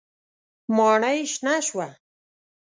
ماڼۍ 0.77 1.19
شنه 1.33 1.55
شوه. 1.67 1.87